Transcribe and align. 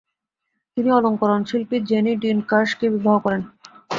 তিনি 0.77 0.89
অলংকরণ-শিল্পী 0.97 1.77
Jenny 1.89 2.13
Dean 2.21 2.37
কারশ-কে 2.49 2.87
বিবাহ 2.95 3.15
করেন। 3.25 3.41